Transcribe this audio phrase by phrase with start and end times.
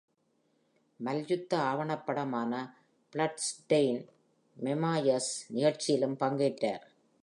[0.99, 2.53] மல்யுத்த ஆவணப்படமான
[3.15, 4.01] "பிளட்ஸ்டெய்ன்
[4.57, 6.85] மெமாயர்ஸ்" நிகழ்ச்சியிலும் பங்கேற்றார்.